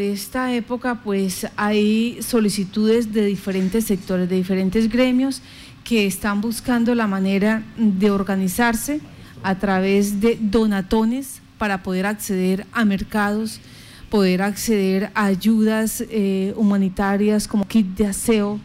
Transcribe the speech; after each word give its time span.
De 0.00 0.12
esta 0.12 0.54
época, 0.54 1.00
pues 1.02 1.48
hay 1.56 2.22
solicitudes 2.22 3.12
de 3.12 3.26
diferentes 3.26 3.84
sectores, 3.84 4.28
de 4.28 4.36
diferentes 4.36 4.88
gremios 4.88 5.42
que 5.82 6.06
están 6.06 6.40
buscando 6.40 6.94
la 6.94 7.08
manera 7.08 7.64
de 7.76 8.12
organizarse 8.12 9.00
a 9.42 9.56
través 9.58 10.20
de 10.20 10.38
donatones 10.40 11.42
para 11.58 11.82
poder 11.82 12.06
acceder 12.06 12.64
a 12.70 12.84
mercados, 12.84 13.58
poder 14.08 14.40
acceder 14.40 15.10
a 15.16 15.24
ayudas 15.24 16.04
eh, 16.10 16.54
humanitarias 16.56 17.48
como 17.48 17.66
kit 17.66 17.88
de 17.96 18.06
aseo, 18.06 18.60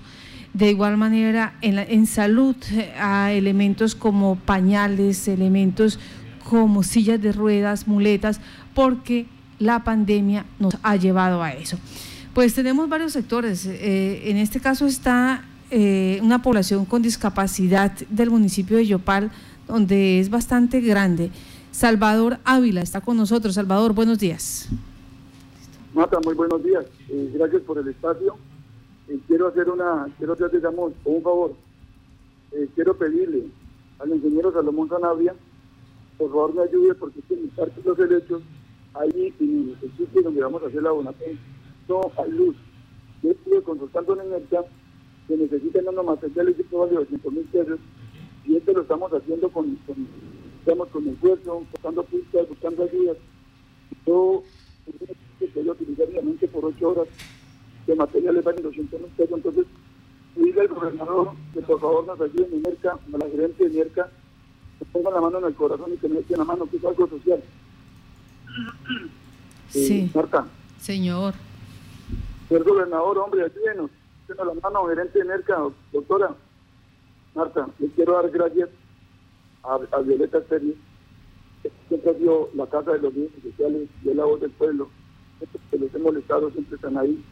de 0.53 0.69
igual 0.69 0.97
manera 0.97 1.55
en, 1.61 1.79
en 1.79 2.05
salud 2.05 2.55
a 2.99 3.31
elementos 3.31 3.95
como 3.95 4.35
pañales, 4.35 5.27
elementos 5.27 5.97
como 6.47 6.83
sillas 6.83 7.19
de 7.19 7.31
ruedas, 7.31 7.87
muletas, 7.87 8.39
porque 8.75 9.25
la 9.63 9.83
pandemia 9.83 10.45
nos 10.59 10.77
ha 10.83 10.95
llevado 10.95 11.41
a 11.41 11.53
eso. 11.53 11.77
Pues 12.33 12.53
tenemos 12.53 12.89
varios 12.89 13.13
sectores. 13.13 13.65
Eh, 13.65 14.29
en 14.29 14.37
este 14.37 14.59
caso 14.59 14.85
está 14.85 15.45
eh, 15.71 16.19
una 16.21 16.41
población 16.41 16.85
con 16.85 17.01
discapacidad 17.01 17.91
del 18.09 18.29
municipio 18.29 18.77
de 18.77 18.85
Yopal, 18.85 19.31
donde 19.67 20.19
es 20.19 20.29
bastante 20.29 20.81
grande. 20.81 21.31
Salvador 21.71 22.39
Ávila 22.43 22.81
está 22.81 23.01
con 23.01 23.17
nosotros. 23.17 23.55
Salvador, 23.55 23.93
buenos 23.93 24.19
días. 24.19 24.67
Mata, 25.93 26.19
muy 26.23 26.33
buenos 26.33 26.63
días. 26.63 26.85
Eh, 27.09 27.31
gracias 27.33 27.61
por 27.61 27.77
el 27.77 27.87
espacio. 27.87 28.35
quiero 29.27 29.47
hacer 29.47 29.69
una, 29.69 30.07
quiero 30.17 30.33
hacer, 30.33 30.51
digamos, 30.51 30.93
un 31.05 31.21
favor. 31.21 31.55
quiero 32.75 32.97
pedirle 32.97 33.45
al 33.99 34.09
ingeniero 34.09 34.51
Salomón 34.51 34.89
Sanabria, 34.89 35.33
por 36.17 36.29
favor 36.29 36.53
me 36.55 36.63
ayude 36.63 36.93
porque 36.95 37.21
tiene 37.21 37.47
parte 37.55 37.81
de 37.81 37.87
los 37.87 37.97
derechos 37.97 38.41
ahí 38.95 39.33
en 39.39 39.75
el 39.81 39.91
sitio 39.97 40.21
donde 40.21 40.41
vamos 40.41 40.63
a 40.63 40.67
hacer 40.67 40.83
la 40.83 40.89
donación 40.89 41.39
hay 42.17 42.31
luz. 42.31 42.55
Yo 43.21 43.31
estuve 43.31 43.61
consultando 43.61 44.19
en 44.21 44.33
el 44.33 44.49
chat 44.49 44.65
que 45.27 45.37
necesitan 45.37 45.87
unos 45.87 46.05
materiales 46.05 46.57
de 46.57 46.77
vale 46.77 46.93
200 46.93 47.33
mil 47.33 47.45
pesos 47.45 47.79
y 48.45 48.55
esto 48.55 48.73
lo 48.73 48.81
estamos 48.81 49.11
haciendo 49.13 49.49
con, 49.49 49.75
con, 49.87 50.07
estamos 50.59 50.87
con 50.89 51.07
esfuerzo, 51.07 51.65
buscando 51.71 52.03
pistas, 52.03 52.49
buscando 52.49 52.83
ayudas. 52.83 53.17
Yo 54.05 54.43
que 55.39 55.63
yo 55.63 55.71
utilizar 55.71 56.07
realmente 56.09 56.47
por 56.47 56.65
8 56.65 56.89
horas 56.89 57.07
de 57.85 57.95
materiales 57.95 58.43
valen 58.43 58.63
200 58.63 59.01
mil 59.01 59.09
pesos, 59.11 59.37
entonces 59.37 59.65
pide 60.35 60.61
al 60.61 60.67
gobernador 60.67 61.31
que 61.53 61.61
por 61.61 61.79
favor 61.79 62.07
nos 62.07 62.21
ayude 62.21 62.47
en 62.51 62.61
Merca, 62.61 62.93
a 63.13 63.17
la 63.17 63.29
gerente 63.29 63.69
de 63.69 63.77
Merca, 63.77 64.09
que 64.79 64.85
ponga 64.85 65.11
la 65.11 65.21
mano 65.21 65.39
en 65.39 65.45
el 65.45 65.55
corazón 65.55 65.93
y 65.93 65.97
que 65.97 66.09
me 66.09 66.19
echen 66.19 66.37
la 66.37 66.45
mano, 66.45 66.65
que 66.65 66.77
es 66.77 66.85
algo 66.85 67.07
social. 67.07 67.41
Sí. 69.69 70.09
Marta. 70.13 70.45
Señor. 70.79 71.33
Señor 72.47 72.63
gobernador, 72.63 73.17
hombre, 73.17 73.43
ayúdenos. 73.43 73.89
Tiene 74.27 74.45
la 74.45 74.53
mano, 74.61 74.87
gerente 74.87 75.19
de 75.19 75.25
Merca, 75.25 75.57
doctora. 75.91 76.35
Marta, 77.33 77.67
le 77.79 77.87
quiero 77.89 78.13
dar 78.13 78.29
gracias 78.29 78.69
a, 79.63 79.99
Violeta 80.01 80.41
Serie, 80.47 80.75
que 81.63 81.71
siempre 81.87 82.11
ha 82.11 82.15
sido 82.15 82.49
la 82.53 82.67
casa 82.67 82.91
de 82.91 82.99
los 82.99 83.13
bienes 83.13 83.31
sociales 83.41 83.89
y 84.03 84.09
es 84.09 84.15
la 84.15 84.25
voz 84.25 84.41
del 84.41 84.51
pueblo. 84.51 84.89
Que 85.71 85.77
los 85.77 85.93
he 85.93 85.97
molestado 85.97 86.51
siempre 86.51 86.75
están 86.75 86.97
ahí. 86.97 87.23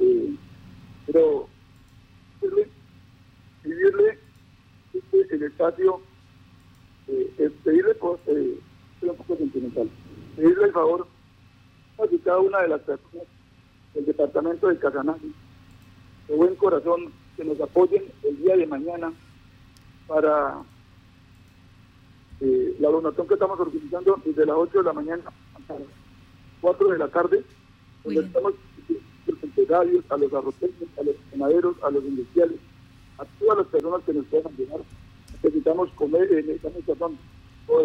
Eh, 0.00 0.34
pero 1.06 1.48
pedirle, 3.62 4.18
el 5.30 5.42
espacio, 5.42 6.00
eh, 7.08 7.50
pedirle 7.62 7.94
pues, 7.94 8.20
eh, 8.26 8.58
un 9.02 9.16
poco 9.16 9.36
sentimental 9.36 9.88
pedirle 10.36 10.66
el 10.66 10.72
favor 10.72 11.06
a 11.98 12.24
cada 12.24 12.40
una 12.40 12.60
de 12.60 12.68
las 12.68 12.80
personas 12.80 13.26
del 13.94 14.06
departamento 14.06 14.68
de 14.68 14.78
Casanare, 14.78 15.20
de 16.28 16.34
buen 16.34 16.54
corazón, 16.56 17.12
que 17.36 17.44
nos 17.44 17.60
apoyen 17.60 18.04
el 18.22 18.36
día 18.38 18.56
de 18.56 18.66
mañana 18.66 19.12
para 20.06 20.62
eh, 22.40 22.76
la 22.80 22.90
donación 22.90 23.26
que 23.26 23.34
estamos 23.34 23.58
organizando 23.58 24.20
desde 24.24 24.46
las 24.46 24.56
8 24.56 24.78
de 24.78 24.84
la 24.84 24.92
mañana 24.92 25.22
hasta 25.54 25.74
las 25.74 25.88
4 26.60 26.88
de 26.88 26.98
la 26.98 27.08
tarde, 27.08 27.44
donde 28.02 28.20
estamos 28.20 28.54
los 29.26 29.42
empresarios, 29.42 30.04
a 30.10 30.16
los 30.16 30.32
arroceños, 30.32 30.88
a 30.98 31.02
los 31.02 31.16
ganaderos, 31.30 31.76
a 31.82 31.90
los 31.90 32.04
industriales, 32.04 32.58
a 33.18 33.24
todas 33.38 33.58
las 33.58 33.66
personas 33.68 34.02
que 34.04 34.12
nos 34.12 34.26
puedan 34.26 34.52
ayudar. 34.52 34.80
Necesitamos 35.42 35.90
comer, 35.92 36.32
eh, 36.32 36.42
necesitamos 36.42 36.84
perdón, 36.84 37.18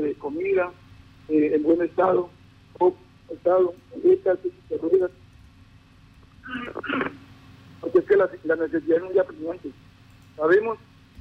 de 0.01 0.13
comida 0.15 0.71
eh, 1.29 1.51
en 1.55 1.63
buen 1.63 1.81
estado, 1.81 2.29
estado, 3.31 3.73
porque 7.81 7.99
es 7.99 8.05
que 8.05 8.15
la, 8.17 8.29
la 8.43 8.55
necesidad 8.55 8.97
es 8.97 9.03
un 9.03 9.13
día 9.13 9.23
presidente. 9.23 9.71
Sabemos 10.35 10.77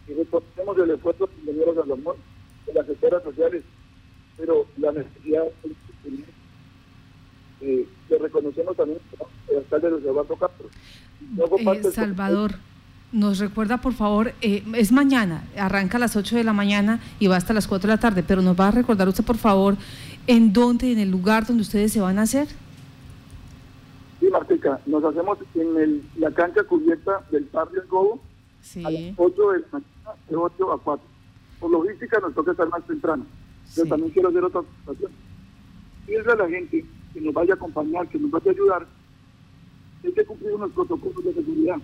y 0.07 0.15
reconocemos 0.15 0.79
el 0.79 0.91
esfuerzo 0.91 1.29
de 1.45 1.53
los 1.53 1.75
Salomón, 1.75 2.17
de 2.67 2.73
las 2.73 2.89
esferas 2.89 3.23
sociales, 3.23 3.63
pero 4.37 4.67
la 4.77 4.93
necesidad 4.93 5.45
es 5.65 5.73
eh, 7.61 7.89
le 8.09 8.19
reconocemos 8.19 8.77
también 8.77 9.01
el 9.49 9.57
alcalde 9.57 9.91
de 9.91 9.97
Eduardo 9.97 10.37
Castro. 10.37 10.69
Eh, 11.59 11.93
Salvador. 11.93 12.55
Nos 13.11 13.39
recuerda, 13.39 13.79
por 13.79 13.95
favor, 13.95 14.35
eh, 14.43 14.63
es 14.75 14.93
mañana, 14.93 15.43
arranca 15.57 15.97
a 15.97 16.01
las 16.01 16.15
8 16.15 16.37
de 16.37 16.45
la 16.45 16.53
mañana 16.53 17.01
y 17.19 17.27
va 17.27 17.37
hasta 17.37 17.55
las 17.55 17.67
4 17.67 17.89
de 17.89 17.95
la 17.95 18.01
tarde, 18.01 18.23
pero 18.23 18.43
nos 18.43 18.59
va 18.59 18.69
a 18.69 18.71
recordar 18.71 19.09
usted, 19.09 19.25
por 19.25 19.39
favor, 19.39 19.79
en 20.29 20.53
dónde, 20.53 20.93
en 20.93 20.99
el 20.99 21.11
lugar 21.11 21.47
donde 21.47 21.63
ustedes 21.63 21.93
se 21.93 22.01
van 22.01 22.19
a 22.19 22.23
hacer. 22.23 22.47
Sí, 24.21 24.27
Martica, 24.31 24.81
nos 24.87 25.03
hacemos 25.03 25.39
en 25.55 25.77
el, 25.77 26.03
la 26.19 26.31
cancha 26.31 26.63
cubierta 26.65 27.25
del 27.31 27.49
barrio 27.53 27.83
El 27.83 27.89
Gobo 27.89 28.21
a 28.85 28.91
las 28.91 29.03
8 29.17 29.51
de 29.51 29.59
la 29.61 29.67
mañana, 29.73 30.23
de 30.29 30.37
8 30.37 30.73
a 30.73 30.79
4. 30.79 31.07
Por 31.59 31.71
logística 31.71 32.21
nos 32.21 32.35
toca 32.35 32.51
estar 32.53 32.69
más 32.69 32.87
temprano. 32.87 33.25
Pero 33.75 33.89
también 33.89 34.13
quiero 34.13 34.29
hacer 34.29 34.45
otra 34.45 34.63
situación. 34.81 35.13
Piensa 36.07 36.33
a 36.33 36.37
la 36.37 36.49
gente 36.49 36.85
que 37.13 37.21
nos 37.21 37.35
vaya 37.35 37.55
a 37.55 37.57
acompañar, 37.57 38.09
que 38.09 38.19
nos 38.19 38.31
vaya 38.31 38.51
a 38.51 38.55
ayudar. 38.55 38.87
Hay 40.05 40.13
que 40.13 40.25
cumplir 40.25 40.53
unos 40.55 40.71
protocolos 40.73 41.25
de 41.25 41.35
seguridad 41.35 41.79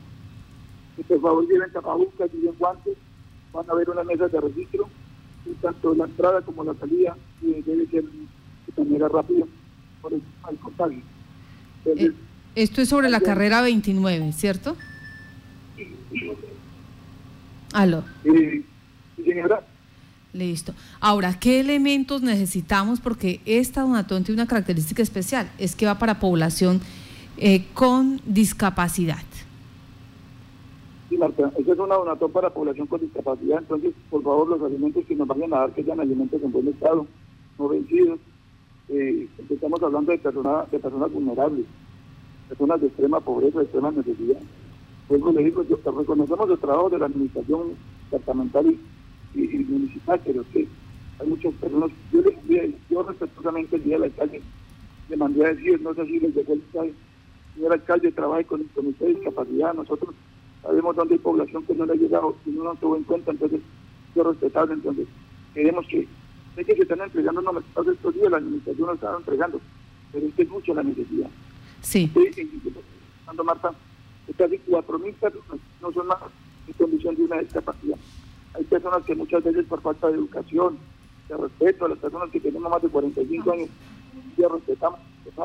que 0.96 1.02
por 1.04 1.20
favor 1.20 1.48
lleven 1.48 1.72
tapabocas, 1.72 2.32
lleven 2.32 2.54
guantes, 2.58 2.96
van 3.52 3.68
a 3.68 3.74
ver 3.74 3.90
una 3.90 4.04
mesa 4.04 4.28
de 4.28 4.40
registro, 4.40 4.88
tanto 5.60 5.94
la 5.94 6.04
entrada 6.04 6.42
como 6.42 6.64
la 6.64 6.74
salida 6.74 7.16
eh, 7.42 7.62
debe 7.64 7.86
ser 7.86 8.04
de 8.04 8.84
manera 8.84 9.08
rápida 9.08 9.44
por 10.00 10.12
el, 10.12 10.22
contagio. 10.58 11.00
Eh, 11.84 12.12
esto 12.54 12.80
es 12.80 12.88
sobre 12.88 13.10
la 13.10 13.20
carrera 13.20 13.62
29, 13.62 14.32
¿cierto? 14.32 14.76
Aló. 17.72 18.04
Señora. 19.16 19.66
Listo. 20.32 20.74
Ahora, 21.00 21.38
¿qué 21.38 21.60
elementos 21.60 22.22
necesitamos? 22.22 23.00
Porque 23.00 23.40
esta 23.46 23.82
donatón 23.82 24.24
tiene 24.24 24.42
una 24.42 24.48
característica 24.48 25.02
especial, 25.02 25.50
es 25.58 25.76
que 25.76 25.86
va 25.86 25.98
para 25.98 26.18
población 26.18 26.80
eh, 27.36 27.64
con 27.74 28.20
discapacidad. 28.26 29.22
Sí, 31.14 31.42
esa 31.62 31.72
es 31.72 31.78
una 31.78 31.94
donación 31.94 32.32
para 32.32 32.50
población 32.50 32.86
con 32.88 33.00
discapacidad, 33.00 33.58
entonces, 33.58 33.92
por 34.10 34.22
favor, 34.22 34.48
los 34.48 34.62
alimentos 34.62 35.04
que 35.06 35.14
nos 35.14 35.28
vayan 35.28 35.54
a 35.54 35.60
dar, 35.60 35.72
que 35.72 35.84
sean 35.84 36.00
alimentos 36.00 36.42
en 36.42 36.50
buen 36.50 36.68
estado, 36.68 37.06
no 37.58 37.68
vencidos. 37.68 38.18
Eh, 38.88 39.28
estamos 39.48 39.82
hablando 39.82 40.10
de 40.10 40.18
personas, 40.18 40.70
de 40.70 40.78
personas 40.78 41.12
vulnerables, 41.12 41.66
personas 42.48 42.80
de 42.80 42.88
extrema 42.88 43.20
pobreza, 43.20 43.58
de 43.58 43.64
extrema 43.64 43.90
necesidad. 43.92 44.40
Pues 45.08 45.22
le 45.22 45.44
digo, 45.44 45.62
reconocemos 45.62 46.50
el 46.50 46.58
trabajo 46.58 46.90
de 46.90 46.98
la 46.98 47.06
administración 47.06 47.74
departamental 48.10 48.76
y, 49.34 49.38
municipal, 49.38 50.20
pero 50.24 50.42
es 50.42 50.46
que 50.48 50.68
hay 51.20 51.28
muchas 51.28 51.54
personas, 51.54 51.90
yo 52.90 53.02
respetuosamente 53.02 53.76
el 53.76 53.84
día 53.84 53.94
del 53.96 54.04
alcalde 54.04 54.42
le 55.08 55.16
mandé 55.16 55.44
a 55.44 55.54
decir, 55.54 55.80
no 55.80 55.94
sé 55.94 56.06
si 56.06 56.18
les 56.18 56.34
dejó 56.34 56.54
el 56.54 56.62
alcalde, 56.62 56.94
señor 57.54 57.72
alcalde, 57.72 58.12
trabaje 58.12 58.44
con 58.44 58.60
el 58.60 58.68
comité 58.68 59.04
de 59.04 59.14
discapacidad, 59.14 59.74
nosotros 59.74 60.14
sabemos 60.64 60.96
dónde 60.96 61.14
hay 61.14 61.20
población 61.20 61.62
que 61.64 61.74
no 61.74 61.84
le 61.84 61.92
ha 61.92 61.96
llegado 61.96 62.34
y 62.46 62.50
no 62.50 62.64
nos 62.64 62.80
tuvo 62.80 62.96
en 62.96 63.04
cuenta, 63.04 63.30
entonces 63.30 63.60
es 64.14 64.24
respetable, 64.24 64.74
entonces 64.74 65.06
queremos 65.52 65.86
que 65.86 66.08
sé 66.56 66.64
que 66.64 66.74
se 66.74 66.82
están 66.82 67.00
entregando 67.02 67.42
no 67.42 67.52
de 67.52 67.92
estos 67.92 68.14
días, 68.14 68.30
la 68.30 68.38
administración 68.38 68.86
nos 68.86 68.94
está 68.94 69.14
entregando, 69.16 69.60
pero 70.12 70.26
es 70.26 70.34
que 70.34 70.42
es 70.42 70.48
mucho 70.48 70.74
la 70.74 70.82
necesidad. 70.82 71.28
Sí. 71.82 72.10
Cuando 73.24 73.44
Marta, 73.44 73.72
casi 74.38 74.58
4.000 74.58 75.14
personas 75.14 75.60
no 75.82 75.92
son 75.92 76.06
más 76.06 76.18
en 76.66 76.72
condición 76.74 77.14
de 77.14 77.24
una 77.24 77.38
discapacidad. 77.40 77.98
Hay 78.54 78.64
personas 78.64 79.04
que 79.04 79.14
muchas 79.14 79.44
veces 79.44 79.66
por 79.66 79.82
falta 79.82 80.08
de 80.08 80.14
educación, 80.14 80.78
de 81.28 81.36
respeto 81.36 81.84
a 81.84 81.88
las 81.90 81.98
personas 81.98 82.30
que 82.30 82.40
tenemos 82.40 82.70
más 82.70 82.80
de 82.80 82.88
45 82.88 83.52
años, 83.52 83.68
ya 84.38 84.48
respetamos, 84.48 85.00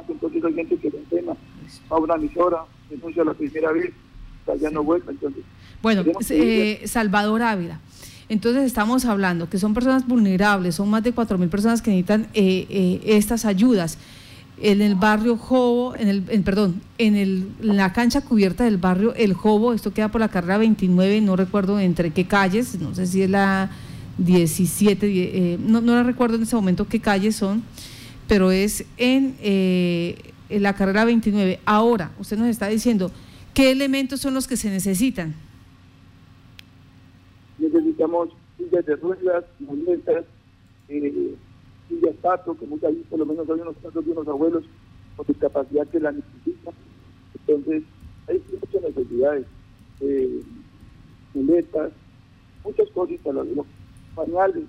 entonces 0.07 0.45
hay 0.45 0.53
gente 0.53 0.77
que 0.77 0.89
le 0.89 0.99
entrena 0.99 1.33
a 1.89 1.97
una 1.97 2.15
emisora, 2.15 2.65
denuncia 2.89 3.23
la 3.23 3.33
primera 3.33 3.71
vez, 3.73 3.91
ya 4.59 4.69
no 4.69 4.83
vuelve. 4.83 5.11
Entonces, 5.11 5.43
bueno, 5.81 6.03
eh, 6.29 6.81
Salvador 6.85 7.41
Ávila. 7.41 7.79
Entonces 8.27 8.63
estamos 8.63 9.05
hablando 9.05 9.49
que 9.49 9.57
son 9.57 9.73
personas 9.73 10.07
vulnerables, 10.07 10.75
son 10.75 10.89
más 10.89 11.03
de 11.03 11.13
4.000 11.13 11.49
personas 11.49 11.81
que 11.81 11.89
necesitan 11.89 12.27
eh, 12.33 12.67
eh, 12.69 13.01
estas 13.05 13.45
ayudas. 13.45 13.97
en 14.61 14.81
el 14.81 14.95
barrio 14.95 15.37
Jobo, 15.37 15.95
en 15.95 16.09
el, 16.09 16.21
perdón, 16.43 16.81
en, 16.97 17.15
el, 17.15 17.47
la 17.61 17.93
cancha 17.93 18.21
cubierta 18.21 18.65
del 18.65 18.77
barrio 18.77 19.15
El 19.15 19.33
Jobo, 19.33 19.73
esto 19.73 19.93
queda 19.93 20.09
por 20.09 20.21
la 20.21 20.27
carrera 20.27 20.57
29, 20.57 21.21
no 21.21 21.37
recuerdo 21.37 21.79
entre 21.79 22.11
qué 22.11 22.25
calles, 22.25 22.79
no 22.79 22.93
sé 22.93 23.07
si 23.07 23.23
es 23.23 23.29
la 23.29 23.71
17, 24.17 25.07
eh, 25.07 25.57
no, 25.65 25.79
no 25.79 26.03
recuerdo 26.03 26.35
en 26.35 26.43
ese 26.43 26.55
momento 26.55 26.87
qué 26.87 26.99
calles 26.99 27.37
son, 27.37 27.63
pero 28.27 28.51
es 28.51 28.83
en, 28.97 29.37
en 29.41 30.61
la 30.61 30.73
carrera 30.73 31.05
29. 31.05 31.61
Ahora, 31.65 32.11
usted 32.19 32.37
nos 32.37 32.47
está 32.47 32.67
diciendo, 32.67 33.11
¿qué 33.53 33.71
elementos 33.71 34.21
son 34.21 34.33
los 34.33 34.47
que 34.47 34.57
se 34.57 34.69
necesitan? 34.69 35.35
Necesitamos 37.57 38.29
sillas 38.57 38.85
de 38.85 38.95
ruedas, 38.95 39.45
muletas, 39.59 40.25
eh, 40.87 41.35
sillas 41.87 42.15
pato, 42.21 42.57
que 42.57 42.65
muchas 42.65 42.91
veces 42.91 43.07
por 43.09 43.19
lo 43.19 43.25
menos 43.25 43.49
hay 43.49 43.59
unos 43.59 43.75
casos 43.77 44.05
de 44.05 44.11
unos 44.11 44.27
abuelos 44.27 44.63
con 45.15 45.27
discapacidad 45.27 45.87
que 45.87 45.99
la 45.99 46.11
necesitan. 46.11 46.73
Entonces, 47.33 47.83
hay 48.27 48.41
muchas 48.61 48.81
necesidades. 48.81 49.45
Eh, 50.01 50.41
muletas, 51.33 51.91
muchas 52.63 52.89
cositas, 52.91 53.33
los, 53.33 53.47
los 53.49 53.65
pañales 54.15 54.63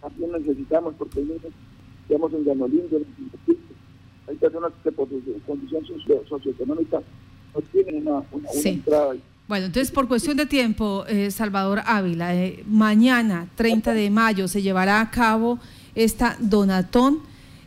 también 0.00 0.32
necesitamos 0.32 0.94
porque 0.98 1.24
digamos 2.08 2.32
en 2.32 2.44
Ganolindo, 2.44 3.00
hay 4.28 4.36
personas 4.36 4.72
que 4.82 4.92
por 4.92 5.08
su 5.08 5.20
condición 5.46 5.84
socioeconómica 6.28 7.02
no 7.54 7.60
tienen 7.72 8.06
una, 8.06 8.22
una, 8.32 8.48
entrada. 8.64 9.14
Bueno, 9.48 9.64
entonces 9.64 9.90
por 9.90 10.08
cuestión 10.08 10.36
de 10.36 10.44
tiempo, 10.44 11.06
eh, 11.08 11.30
Salvador 11.30 11.80
Ávila, 11.86 12.34
eh, 12.34 12.62
mañana 12.66 13.48
30 13.54 13.94
de 13.94 14.10
mayo 14.10 14.46
se 14.46 14.60
llevará 14.60 15.00
a 15.00 15.10
cabo 15.10 15.58
esta 15.94 16.36
donatón 16.38 17.20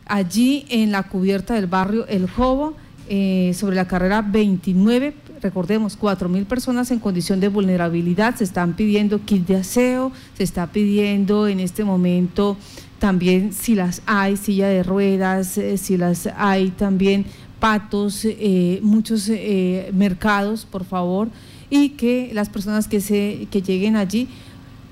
allí 0.06 0.64
en 0.68 0.92
la 0.92 1.02
cubierta 1.02 1.54
del 1.54 1.66
barrio 1.66 2.06
El 2.06 2.30
Jobo, 2.30 2.74
eh, 3.08 3.52
sobre 3.56 3.74
la 3.74 3.88
carrera 3.88 4.22
29. 4.22 5.12
Recordemos, 5.42 5.96
4 5.96 6.28
mil 6.28 6.46
personas 6.46 6.92
en 6.92 7.00
condición 7.00 7.40
de 7.40 7.48
vulnerabilidad. 7.48 8.36
Se 8.36 8.44
están 8.44 8.74
pidiendo 8.74 9.24
kit 9.24 9.44
de 9.48 9.56
aseo, 9.56 10.12
se 10.36 10.44
está 10.44 10.68
pidiendo 10.68 11.48
en 11.48 11.58
este 11.58 11.82
momento 11.82 12.56
también 13.00 13.52
si 13.52 13.74
las 13.74 14.02
hay, 14.06 14.36
silla 14.36 14.68
de 14.68 14.84
ruedas, 14.84 15.58
si 15.76 15.96
las 15.96 16.28
hay 16.36 16.68
también 16.70 17.26
patos, 17.62 18.22
eh, 18.24 18.80
muchos 18.82 19.28
eh, 19.28 19.88
mercados, 19.94 20.64
por 20.64 20.84
favor, 20.84 21.28
y 21.70 21.90
que 21.90 22.32
las 22.34 22.48
personas 22.48 22.88
que, 22.88 23.00
se, 23.00 23.46
que 23.52 23.62
lleguen 23.62 23.94
allí 23.94 24.26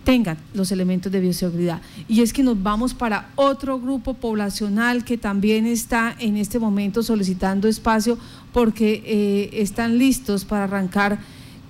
tengan 0.04 0.38
los 0.54 0.70
elementos 0.70 1.10
de 1.10 1.18
bioseguridad. 1.18 1.82
Y 2.06 2.22
es 2.22 2.32
que 2.32 2.44
nos 2.44 2.62
vamos 2.62 2.94
para 2.94 3.30
otro 3.34 3.80
grupo 3.80 4.14
poblacional 4.14 5.04
que 5.04 5.18
también 5.18 5.66
está 5.66 6.14
en 6.20 6.36
este 6.36 6.60
momento 6.60 7.02
solicitando 7.02 7.66
espacio 7.66 8.16
porque 8.52 9.50
están 9.52 9.98
listos 9.98 10.44
para 10.44 10.64
arrancar 10.64 11.18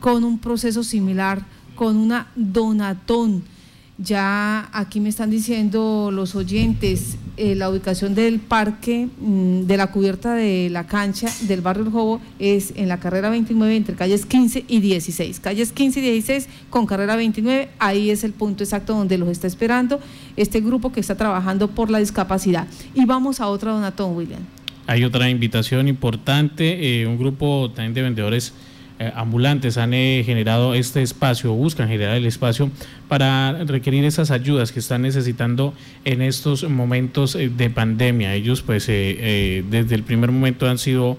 con 0.00 0.22
un 0.22 0.38
proceso 0.38 0.84
similar, 0.84 1.46
con 1.76 1.96
una 1.96 2.30
donatón 2.36 3.42
ya 4.02 4.70
aquí 4.72 4.98
me 4.98 5.10
están 5.10 5.28
diciendo 5.28 6.10
los 6.10 6.34
oyentes, 6.34 7.16
eh, 7.40 7.54
la 7.54 7.70
ubicación 7.70 8.14
del 8.14 8.38
parque, 8.38 9.08
mm, 9.18 9.62
de 9.62 9.76
la 9.78 9.86
cubierta 9.86 10.34
de 10.34 10.68
la 10.68 10.86
cancha 10.86 11.28
del 11.48 11.62
barrio 11.62 11.84
El 11.84 11.90
Jobo 11.90 12.20
es 12.38 12.74
en 12.76 12.86
la 12.86 13.00
carrera 13.00 13.30
29 13.30 13.74
entre 13.74 13.94
calles 13.94 14.26
15 14.26 14.66
y 14.68 14.80
16. 14.80 15.40
Calles 15.40 15.72
15 15.72 16.00
y 16.00 16.02
16 16.02 16.48
con 16.68 16.84
carrera 16.84 17.16
29, 17.16 17.70
ahí 17.78 18.10
es 18.10 18.24
el 18.24 18.34
punto 18.34 18.62
exacto 18.62 18.94
donde 18.94 19.16
los 19.16 19.30
está 19.30 19.46
esperando 19.46 20.00
este 20.36 20.60
grupo 20.60 20.92
que 20.92 21.00
está 21.00 21.14
trabajando 21.14 21.68
por 21.68 21.90
la 21.90 21.98
discapacidad. 21.98 22.68
Y 22.94 23.06
vamos 23.06 23.40
a 23.40 23.46
otra 23.46 23.72
donatón, 23.72 24.14
William. 24.14 24.42
Hay 24.86 25.04
otra 25.04 25.30
invitación 25.30 25.88
importante, 25.88 27.00
eh, 27.00 27.06
un 27.06 27.16
grupo 27.16 27.70
también 27.70 27.94
de 27.94 28.02
vendedores 28.02 28.52
ambulantes 29.14 29.78
han 29.78 29.94
eh, 29.94 30.22
generado 30.26 30.74
este 30.74 31.00
espacio, 31.00 31.54
buscan 31.54 31.88
generar 31.88 32.16
el 32.16 32.26
espacio 32.26 32.70
para 33.08 33.64
requerir 33.64 34.04
esas 34.04 34.30
ayudas 34.30 34.72
que 34.72 34.78
están 34.78 35.02
necesitando 35.02 35.72
en 36.04 36.20
estos 36.20 36.68
momentos 36.68 37.34
eh, 37.34 37.48
de 37.48 37.70
pandemia. 37.70 38.34
Ellos 38.34 38.60
pues 38.60 38.86
desde 38.86 39.94
el 39.94 40.02
primer 40.02 40.30
momento 40.30 40.68
han 40.68 40.76
sido 40.76 41.16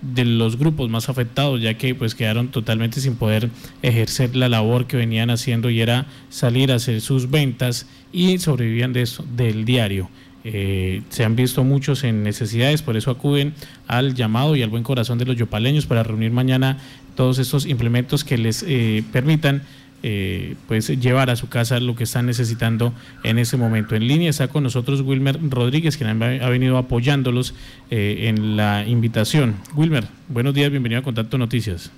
de 0.00 0.24
los 0.24 0.58
grupos 0.58 0.88
más 0.90 1.08
afectados, 1.08 1.60
ya 1.60 1.74
que 1.74 1.96
pues 1.96 2.14
quedaron 2.14 2.48
totalmente 2.48 3.00
sin 3.00 3.16
poder 3.16 3.50
ejercer 3.82 4.36
la 4.36 4.48
labor 4.48 4.86
que 4.86 4.96
venían 4.96 5.30
haciendo 5.30 5.70
y 5.70 5.80
era 5.80 6.06
salir 6.28 6.70
a 6.70 6.76
hacer 6.76 7.00
sus 7.00 7.30
ventas 7.30 7.88
y 8.12 8.38
sobrevivían 8.38 8.92
de 8.92 9.02
eso, 9.02 9.24
del 9.36 9.64
diario. 9.64 10.08
se 10.44 11.24
han 11.24 11.34
visto 11.34 11.64
muchos 11.64 12.04
en 12.04 12.22
necesidades, 12.22 12.80
por 12.80 12.96
eso 12.96 13.10
acuden 13.10 13.54
al 13.88 14.14
llamado 14.14 14.54
y 14.54 14.62
al 14.62 14.70
buen 14.70 14.84
corazón 14.84 15.18
de 15.18 15.24
los 15.24 15.36
yopaleños 15.36 15.86
para 15.86 16.04
reunir 16.04 16.30
mañana 16.30 16.78
todos 17.18 17.40
estos 17.40 17.66
implementos 17.66 18.22
que 18.22 18.38
les 18.38 18.62
eh, 18.62 19.02
permitan 19.12 19.62
eh, 20.04 20.54
pues 20.68 20.86
llevar 21.00 21.30
a 21.30 21.34
su 21.34 21.48
casa 21.48 21.80
lo 21.80 21.96
que 21.96 22.04
están 22.04 22.26
necesitando 22.26 22.92
en 23.24 23.40
ese 23.40 23.56
momento. 23.56 23.96
En 23.96 24.06
línea 24.06 24.30
está 24.30 24.46
con 24.46 24.62
nosotros 24.62 25.00
Wilmer 25.00 25.36
Rodríguez, 25.50 25.96
quien 25.96 26.22
ha 26.22 26.48
venido 26.48 26.78
apoyándolos 26.78 27.56
eh, 27.90 28.28
en 28.28 28.56
la 28.56 28.86
invitación. 28.86 29.56
Wilmer, 29.74 30.04
buenos 30.28 30.54
días, 30.54 30.70
bienvenido 30.70 31.00
a 31.00 31.02
Contacto 31.02 31.38
Noticias. 31.38 31.90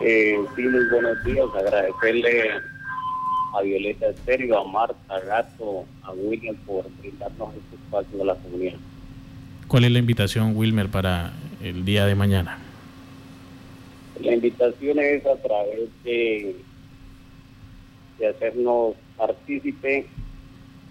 sí, 0.00 0.62
muy 0.62 0.88
buenos 0.90 1.22
días, 1.26 1.44
agradecerle 1.54 2.50
a 3.54 3.60
Violeta 3.62 4.06
Estéreo, 4.06 4.58
a 4.58 4.72
Marta 4.72 5.20
Gato, 5.26 5.84
a 6.02 6.12
Wilmer 6.12 6.54
por 6.64 6.86
brindarnos 7.02 7.50
este 7.56 7.76
espacio 7.76 8.22
a 8.22 8.24
la 8.24 8.34
comunidad. 8.36 8.78
¿Cuál 9.68 9.84
es 9.84 9.90
la 9.90 9.98
invitación, 9.98 10.56
Wilmer, 10.56 10.88
para 10.88 11.34
el 11.62 11.84
día 11.84 12.06
de 12.06 12.14
mañana? 12.14 12.71
La 14.20 14.34
invitación 14.34 14.98
es 14.98 15.24
a 15.26 15.36
través 15.36 15.88
de, 16.04 16.56
hacernos 18.28 18.94
partícipe 19.16 20.06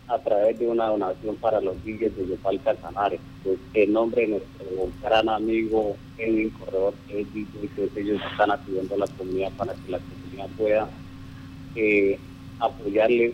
a 0.09 0.19
través 0.19 0.59
de 0.59 0.67
una 0.67 0.87
donación 0.87 1.37
para 1.37 1.61
los 1.61 1.81
villas 1.85 2.13
de 2.17 2.27
Yopal 2.27 2.59
Casanares. 2.61 3.21
Pues 3.43 3.57
en 3.73 3.93
nombre 3.93 4.23
de 4.23 4.27
nuestro 4.27 4.89
gran 5.01 5.29
amigo 5.29 5.95
Edwin 6.17 6.49
Corredor, 6.49 6.93
que 7.07 7.21
es 7.21 7.27
que 7.93 8.01
ellos 8.01 8.21
están 8.31 8.51
acudiendo 8.51 8.95
a 8.95 8.97
la 8.97 9.07
comunidad 9.07 9.51
para 9.57 9.73
que 9.73 9.91
la 9.91 9.99
comunidad 9.99 10.47
pueda 10.57 10.89
eh, 11.75 12.19
apoyarles 12.59 13.33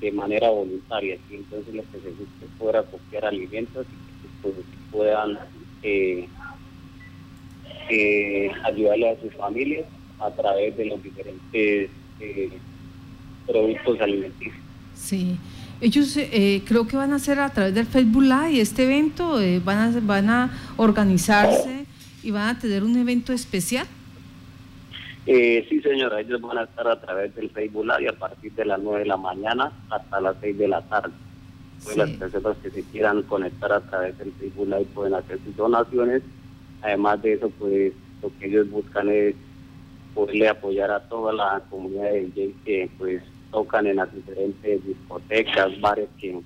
de 0.00 0.12
manera 0.12 0.50
voluntaria. 0.50 1.18
Y 1.30 1.34
entonces 1.34 1.74
lo 1.74 1.82
que 1.82 2.00
se 2.00 2.10
busca 2.10 2.44
es 2.44 2.50
poder 2.58 2.84
copiar 2.84 3.24
alimentos 3.24 3.86
y 3.86 4.22
que 4.22 4.28
pues, 4.42 4.54
puedan 4.92 5.38
eh, 5.82 6.28
eh, 7.90 8.50
ayudarle 8.64 9.10
a 9.10 9.20
sus 9.20 9.34
familias 9.34 9.86
a 10.22 10.30
través 10.30 10.76
de 10.76 10.84
los 10.86 11.02
diferentes 11.02 11.90
eh, 12.20 12.50
productos 13.46 14.00
alimenticios. 14.00 14.54
Sí. 14.94 15.36
Ellos 15.80 16.16
eh, 16.16 16.62
creo 16.64 16.86
que 16.86 16.96
van 16.96 17.12
a 17.12 17.16
hacer 17.16 17.40
a 17.40 17.50
través 17.50 17.74
del 17.74 17.86
Facebook 17.86 18.22
Live 18.22 18.60
este 18.60 18.84
evento, 18.84 19.40
eh, 19.40 19.60
van, 19.64 19.78
a, 19.78 20.00
van 20.00 20.30
a 20.30 20.50
organizarse 20.76 21.86
y 22.22 22.30
van 22.30 22.56
a 22.56 22.58
tener 22.58 22.84
un 22.84 22.96
evento 22.96 23.32
especial. 23.32 23.86
sí, 25.26 25.80
señora, 25.82 26.20
ellos 26.20 26.40
van 26.40 26.58
a 26.58 26.62
estar 26.64 26.86
a 26.86 27.00
través 27.00 27.34
del 27.34 27.50
Facebook 27.50 27.84
Live 27.84 28.10
a 28.10 28.12
partir 28.12 28.52
de 28.52 28.64
las 28.64 28.80
9 28.80 29.00
de 29.00 29.06
la 29.06 29.16
mañana 29.16 29.72
hasta 29.90 30.20
las 30.20 30.36
6 30.40 30.56
de 30.56 30.68
la 30.68 30.82
tarde. 30.82 31.12
Pues 31.82 31.96
las 31.96 32.10
personas 32.10 32.56
que 32.62 32.70
se 32.70 32.84
quieran 32.84 33.22
conectar 33.24 33.72
a 33.72 33.80
través 33.80 34.16
del 34.18 34.32
Facebook 34.34 34.68
Live 34.68 34.86
pueden 34.94 35.14
hacer 35.14 35.40
sus 35.44 35.56
donaciones 35.56 36.22
Además 36.82 37.22
de 37.22 37.34
eso, 37.34 37.50
pues 37.58 37.92
lo 38.22 38.30
que 38.38 38.46
ellos 38.46 38.70
buscan 38.70 39.08
es 39.08 39.34
poderle 40.14 40.48
apoyar 40.48 40.90
a 40.90 41.00
toda 41.08 41.32
la 41.32 41.62
comunidad 41.70 42.10
de 42.10 42.26
DJs 42.26 42.54
que 42.64 42.90
pues 42.98 43.22
tocan 43.50 43.86
en 43.86 43.96
las 43.96 44.12
diferentes 44.14 44.84
discotecas, 44.86 45.80
bares 45.80 46.08
que 46.20 46.40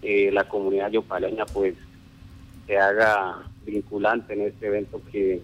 eh, 0.00 0.30
la 0.32 0.48
comunidad 0.48 0.90
yopaleña 0.90 1.44
pues 1.44 1.74
se 2.66 2.78
haga 2.78 3.42
vinculante 3.66 4.32
en 4.32 4.40
este 4.40 4.68
evento 4.68 5.02
que, 5.12 5.42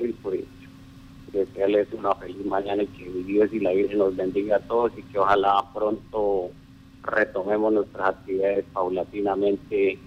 y 0.00 0.12
por 0.14 0.36
desearles 1.32 1.88
una 1.92 2.14
feliz 2.14 2.44
mañana 2.44 2.82
y 2.82 2.86
que 2.86 3.08
Dios 3.24 3.50
y 3.52 3.60
la 3.60 3.72
Virgen 3.72 3.98
los 3.98 4.16
bendiga 4.16 4.56
a 4.56 4.60
todos 4.60 4.92
y 4.96 5.02
que 5.02 5.18
ojalá 5.18 5.64
pronto 5.72 6.50
retomemos 7.02 7.72
nuestras 7.72 8.10
actividades 8.10 8.64
paulatinamente 8.72 9.98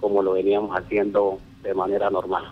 como 0.00 0.22
lo 0.22 0.32
veníamos 0.32 0.76
haciendo 0.76 1.38
de 1.62 1.74
manera 1.74 2.10
normal. 2.10 2.44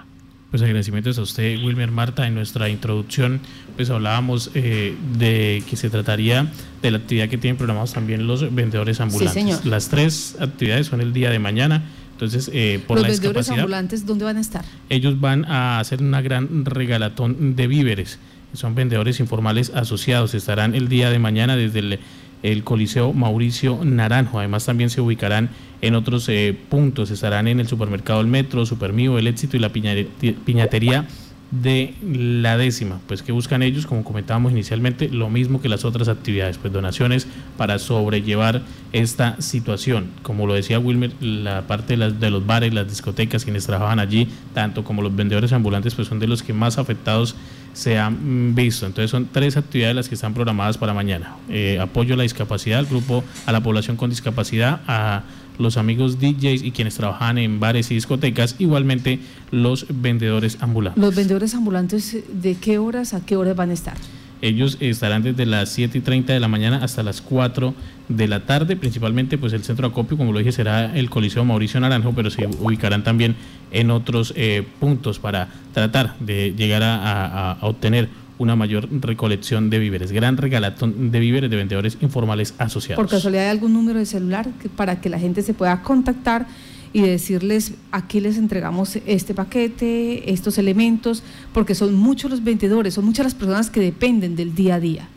Pues 0.53 0.61
agradecimientos 0.61 1.17
a 1.17 1.23
usted, 1.23 1.65
Wilmer 1.65 1.91
Marta. 1.91 2.27
En 2.27 2.35
nuestra 2.35 2.69
introducción, 2.69 3.41
pues 3.75 3.89
hablábamos 3.89 4.51
eh, 4.53 4.95
de 5.17 5.65
que 5.69 5.77
se 5.77 5.89
trataría 5.89 6.47
de 6.83 6.91
la 6.91 6.99
actividad 6.99 7.31
que 7.31 7.39
tienen 7.39 7.57
programados 7.57 7.95
también 7.95 8.27
los 8.27 8.55
vendedores 8.55 9.01
ambulantes. 9.01 9.65
Las 9.65 9.89
tres 9.89 10.37
actividades 10.39 10.89
son 10.89 11.01
el 11.01 11.15
día 11.15 11.31
de 11.31 11.39
mañana. 11.39 11.83
Entonces, 12.13 12.51
eh, 12.53 12.85
por 12.87 12.99
los 12.99 13.07
la 13.07 13.13
vendedores 13.13 13.49
ambulantes, 13.49 14.05
¿dónde 14.05 14.27
van 14.27 14.37
a 14.37 14.41
estar? 14.43 14.63
Ellos 14.91 15.19
van 15.19 15.47
a 15.47 15.81
hacer 15.81 16.03
una 16.03 16.21
gran 16.21 16.67
regalatón 16.67 17.57
de 17.57 17.67
víveres. 17.67 18.19
Son 18.53 18.75
vendedores 18.75 19.21
informales 19.21 19.71
asociados. 19.75 20.35
Estarán 20.35 20.75
el 20.75 20.91
día 20.91 21.09
de 21.09 21.19
mañana 21.19 21.57
desde 21.57 21.79
el 21.79 21.99
el 22.43 22.65
Coliseo 22.65 23.13
Mauricio 23.13 23.81
Naranjo. 23.85 24.39
Además 24.39 24.67
también 24.67 24.91
se 24.91 25.01
ubicarán 25.01 25.51
en 25.81 25.95
otros 25.95 26.29
eh, 26.29 26.57
puntos, 26.69 27.11
estarán 27.11 27.49
en 27.49 27.61
el 27.61 27.69
supermercado 27.69 28.21
El 28.21 28.27
Metro, 28.27 28.67
Supermío, 28.67 29.19
El 29.19 29.27
Éxito 29.27 29.57
y 29.57 29.61
la 29.61 29.71
piñatería 29.73 31.07
de 31.53 31.93
la 32.03 32.57
décima, 32.57 33.01
pues 33.07 33.23
que 33.23 33.31
buscan 33.31 33.63
ellos, 33.63 33.87
como 33.87 34.05
comentábamos 34.05 34.53
inicialmente, 34.53 35.11
lo 35.11 35.29
mismo 35.29 35.61
que 35.61 35.69
las 35.69 35.85
otras 35.85 36.09
actividades, 36.09 36.57
pues 36.57 36.73
donaciones 36.73 37.27
para 37.59 37.79
sobrellevar 37.79 38.63
esta 38.93 39.41
situación. 39.41 40.11
Como 40.23 40.47
lo 40.47 40.55
decía 40.55 40.79
Wilmer, 40.79 41.13
la 41.21 41.67
parte 41.67 41.93
de, 41.93 41.97
las, 41.99 42.19
de 42.19 42.31
los 42.31 42.47
bares, 42.47 42.73
las 42.73 42.89
discotecas, 42.89 43.45
quienes 43.45 43.67
trabajan 43.67 43.99
allí, 43.99 44.29
tanto 44.55 44.83
como 44.83 45.03
los 45.03 45.15
vendedores 45.15 45.53
ambulantes, 45.53 45.95
pues 45.95 46.09
son 46.09 46.21
de 46.21 46.27
los 46.27 46.43
que 46.43 46.55
más 46.55 46.79
afectados 46.79 47.37
se 47.73 47.99
han 47.99 48.55
visto. 48.55 48.87
Entonces 48.87 49.11
son 49.11 49.29
tres 49.33 49.57
actividades 49.57 49.97
las 49.97 50.09
que 50.09 50.15
están 50.15 50.35
programadas 50.35 50.79
para 50.79 50.95
mañana. 50.95 51.37
Eh, 51.49 51.79
apoyo 51.81 52.15
a 52.15 52.17
la 52.17 52.23
discapacidad, 52.23 52.79
al 52.79 52.87
grupo, 52.87 53.25
a 53.47 53.53
la 53.53 53.63
población 53.63 53.97
con 53.97 54.11
discapacidad, 54.11 54.81
a 54.87 55.23
los 55.59 55.77
amigos 55.77 56.19
DJs 56.19 56.63
y 56.63 56.73
quienes 56.73 56.95
trabajan 56.95 57.39
en 57.39 57.61
bares 57.61 57.91
y 57.91 57.95
discotecas, 57.95 58.57
igualmente 58.59 59.21
los 59.51 59.87
vendedores 59.89 60.59
ambulantes. 60.61 61.03
¿Los 61.03 61.15
vendedores 61.15 61.55
ambulantes 61.55 62.17
de 62.33 62.55
qué 62.57 62.79
horas 62.79 63.15
a 63.15 63.25
qué 63.25 63.37
horas 63.37 63.57
van 63.57 63.71
a 63.71 63.75
estar? 63.75 63.97
Ellos 64.43 64.77
estarán 64.81 65.23
desde 65.23 65.47
las 65.47 65.69
7 65.69 65.99
y 65.99 66.01
30 66.01 66.33
de 66.33 66.41
la 66.41 66.49
mañana 66.49 66.83
hasta 66.83 67.05
las 67.05 67.23
4 67.23 67.75
de 68.09 68.27
la 68.27 68.45
tarde, 68.45 68.75
principalmente 68.75 69.39
pues 69.39 69.53
el 69.53 69.63
centro 69.63 69.87
de 69.87 69.93
acopio, 69.93 70.17
como 70.17 70.33
lo 70.33 70.41
dije, 70.41 70.51
será 70.51 70.97
el 70.97 71.11
Coliseo 71.11 71.45
Mauricio 71.45 71.79
Naranjo, 71.79 72.13
pero 72.13 72.29
se 72.29 72.47
ubicarán 72.47 73.05
también 73.05 73.37
en 73.71 73.93
otros 73.93 74.35
eh, 74.37 74.67
puntos 74.81 75.21
para 75.21 75.49
tratar 75.73 76.19
de 76.19 76.55
llegar 76.55 76.83
a, 76.85 77.57
obtener 77.61 78.09
una 78.39 78.57
mayor 78.57 78.89
recolección 78.91 79.71
de 79.71 79.79
víveres, 79.79 80.11
gran 80.11 80.37
regalatón 80.37 81.13
de 81.13 81.21
víveres 81.21 81.49
de 81.49 81.57
vendedores 81.57 81.99
informales 82.01 82.55
asociados. 82.59 82.97
¿Por 82.97 83.09
casualidad 83.09 83.45
hay 83.45 83.51
algún 83.51 83.73
número 83.73 84.01
de 84.01 84.07
celular 84.07 84.49
para 84.75 85.01
que 85.01 85.09
la 85.09 85.21
gente 85.21 85.43
se 85.43 85.55
pueda 85.55 85.83
contactar 85.83 86.49
y 86.93 87.03
decirles 87.03 87.75
aquí 87.91 88.21
les 88.21 88.37
entregamos 88.37 88.97
este 89.07 89.35
paquete, 89.35 90.31
estos 90.33 90.59
elementos, 90.59 91.23
porque 91.53 91.75
son 91.75 91.95
muchos 91.95 92.31
los 92.31 92.45
vendedores, 92.45 92.95
son 92.95 93.05
muchas 93.05 93.25
las 93.25 93.35
personas 93.35 93.71
que 93.71 93.81
dependen 93.81 94.37
del 94.37 94.55
día 94.55 94.77
a 94.77 94.81
día. 94.81 95.09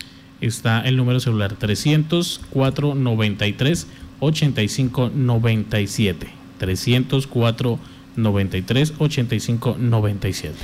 Está 0.41 0.82
el 0.82 0.98
número 0.98 1.20
celular 1.20 1.55
304 1.55 2.96
93 2.96 3.88
85 4.20 5.12
97. 5.13 6.27
304 6.60 7.79
93 8.15 8.94
85 8.98 9.77
97. 9.79 10.55